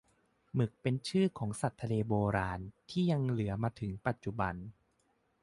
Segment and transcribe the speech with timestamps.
[0.53, 2.59] หมึก เป็นชื่อของสัตว์ทะเลโบราณ
[2.89, 4.55] ที่ยังเหลือมาถึงปัจจุบัน